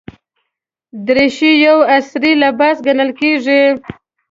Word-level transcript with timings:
دریشي 1.05 1.51
یو 1.65 1.77
عصري 1.93 2.31
لباس 2.41 2.77
ګڼل 2.85 3.09
کېږي. 3.19 3.61